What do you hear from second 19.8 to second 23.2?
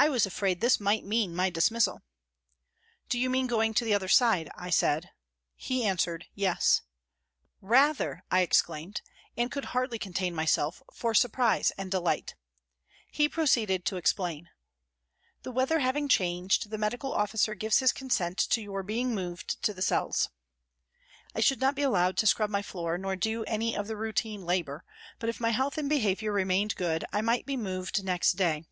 cells." I should not be allowed to scrub my floor nor